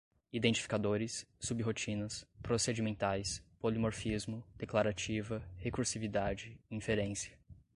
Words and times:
identificadores, 0.33 1.27
sub-rotinas, 1.39 2.25
procedimentais, 2.41 3.39
polimorfismo, 3.59 4.43
declarativa, 4.57 5.43
recursividade, 5.59 6.59
inferência 6.71 7.37